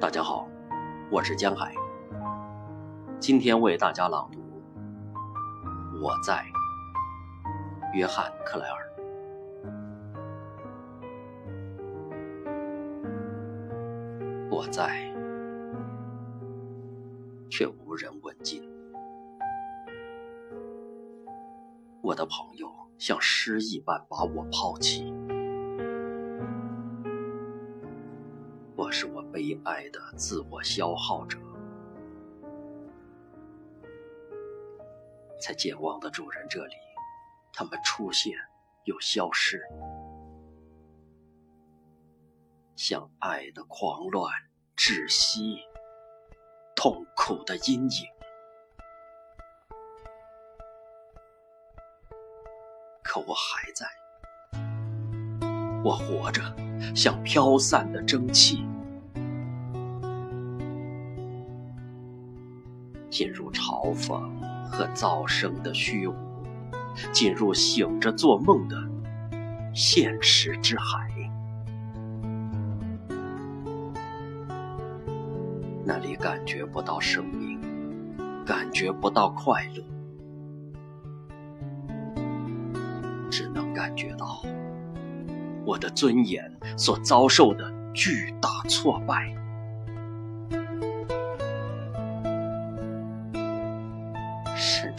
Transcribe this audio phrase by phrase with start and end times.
[0.00, 0.48] 大家好，
[1.10, 1.72] 我是江海。
[3.20, 4.40] 今天为大家朗读
[6.02, 6.34] 《我在》，
[7.96, 8.90] 约翰·克莱尔。
[14.50, 14.90] 我在，
[17.48, 18.62] 却无人问津。
[22.02, 22.68] 我的朋友
[22.98, 25.14] 像诗一般把我抛弃。
[28.84, 31.38] 我是我悲哀的自我消耗者，
[35.40, 36.74] 在健忘的主人这里，
[37.50, 38.34] 他们出现
[38.84, 39.58] 又消失，
[42.76, 44.30] 像爱的狂乱、
[44.76, 45.56] 窒息、
[46.76, 48.06] 痛苦的阴影。
[53.02, 53.86] 可我还在，
[55.82, 56.42] 我活着，
[56.94, 58.62] 像飘散的蒸汽。
[63.14, 64.20] 进入嘲讽
[64.68, 66.14] 和噪声的虚无，
[67.12, 68.76] 进入醒着做梦的
[69.72, 71.08] 现实之海。
[75.84, 77.60] 那里感觉不到生命，
[78.44, 79.84] 感觉不到快乐，
[83.30, 84.42] 只能感觉到
[85.64, 89.43] 我的尊严所遭受的巨大挫败。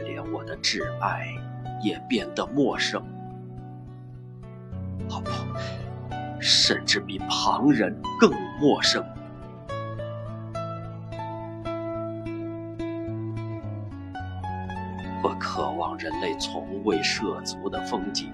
[0.00, 1.26] 连我的挚爱
[1.82, 3.02] 也变得陌生，
[5.08, 5.30] 哦不，
[6.40, 8.30] 甚至比旁人更
[8.60, 9.04] 陌生。
[15.22, 18.30] 我渴望人类从未涉足的风景，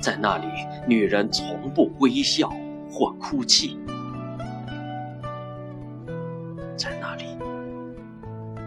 [0.00, 0.46] 在那里，
[0.86, 2.50] 女人从不微笑
[2.90, 3.78] 或哭泣，
[6.76, 7.24] 在那里。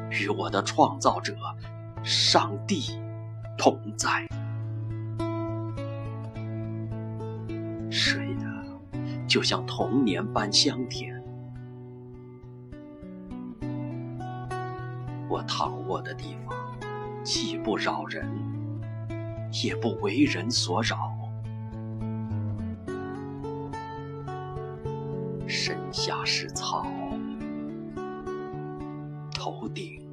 [0.09, 1.35] 与我的创造者，
[2.05, 2.83] 上帝
[3.57, 4.27] 同在，
[7.89, 8.45] 睡的
[9.27, 11.19] 就像童年般香甜。
[15.27, 16.55] 我躺卧的地方，
[17.23, 18.29] 既不扰人，
[19.63, 21.11] 也不为人所扰。
[25.47, 26.85] 身下是草，
[29.33, 30.04] 头顶。